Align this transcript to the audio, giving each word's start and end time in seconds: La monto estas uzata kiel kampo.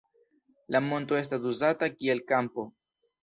La 0.75 0.81
monto 0.85 1.19
estas 1.19 1.45
uzata 1.51 1.91
kiel 1.99 2.25
kampo. 2.33 2.65